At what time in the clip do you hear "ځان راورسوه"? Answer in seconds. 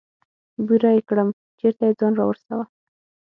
1.99-2.65